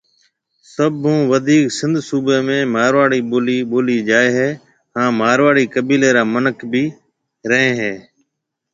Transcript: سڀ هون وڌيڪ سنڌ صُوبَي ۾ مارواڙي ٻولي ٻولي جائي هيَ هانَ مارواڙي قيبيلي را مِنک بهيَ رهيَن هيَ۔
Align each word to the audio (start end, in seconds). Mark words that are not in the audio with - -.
سڀ 0.73 0.91
هون 1.03 1.19
وڌيڪ 1.31 1.65
سنڌ 1.77 1.93
صُوبَي 2.07 2.37
۾ 2.47 2.57
مارواڙي 2.75 3.19
ٻولي 3.29 3.57
ٻولي 3.71 3.97
جائي 4.09 4.29
هيَ 4.37 4.49
هانَ 4.95 5.07
مارواڙي 5.21 5.65
قيبيلي 5.73 6.09
را 6.15 6.23
مِنک 6.33 6.57
بهيَ 6.71 6.85
رهيَن 7.49 7.71
هيَ۔ 7.81 7.93